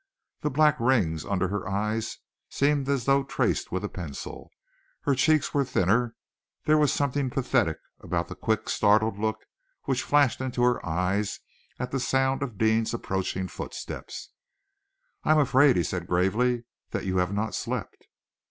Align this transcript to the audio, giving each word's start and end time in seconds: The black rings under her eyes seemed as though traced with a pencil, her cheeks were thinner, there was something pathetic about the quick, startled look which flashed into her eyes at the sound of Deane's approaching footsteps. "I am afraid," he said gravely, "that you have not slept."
The 0.39 0.49
black 0.49 0.79
rings 0.79 1.23
under 1.25 1.49
her 1.49 1.69
eyes 1.69 2.17
seemed 2.49 2.89
as 2.89 3.05
though 3.05 3.21
traced 3.23 3.71
with 3.71 3.83
a 3.83 3.87
pencil, 3.87 4.49
her 5.01 5.13
cheeks 5.13 5.53
were 5.53 5.63
thinner, 5.63 6.15
there 6.65 6.79
was 6.79 6.91
something 6.91 7.29
pathetic 7.29 7.77
about 7.99 8.27
the 8.27 8.33
quick, 8.33 8.67
startled 8.67 9.19
look 9.19 9.45
which 9.83 10.01
flashed 10.01 10.41
into 10.41 10.63
her 10.63 10.83
eyes 10.83 11.39
at 11.77 11.91
the 11.91 11.99
sound 11.99 12.41
of 12.41 12.57
Deane's 12.57 12.95
approaching 12.95 13.47
footsteps. 13.47 14.31
"I 15.23 15.33
am 15.33 15.37
afraid," 15.39 15.75
he 15.75 15.83
said 15.83 16.07
gravely, 16.07 16.63
"that 16.89 17.05
you 17.05 17.17
have 17.17 17.31
not 17.31 17.53
slept." 17.53 18.07